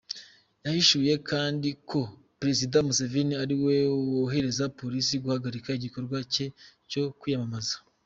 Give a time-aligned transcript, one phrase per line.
[0.65, 1.99] Yahishuye kandi ko
[2.39, 3.75] Perezida Museveni ari we
[4.13, 6.45] wohereza polisi guhagarika igikorwa cye
[6.89, 7.75] cyo kwiyamamaza.